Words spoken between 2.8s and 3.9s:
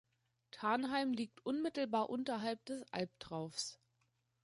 Albtraufs.